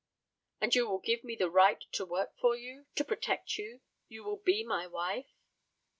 [0.59, 3.81] "And you will give me the right to work for you to protect you?
[4.07, 5.31] You will be my wife?"